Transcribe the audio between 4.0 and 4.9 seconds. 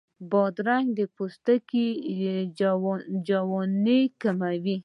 کموي.